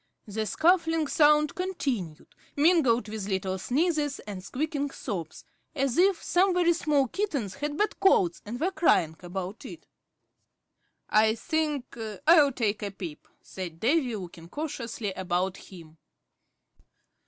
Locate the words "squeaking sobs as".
4.43-5.95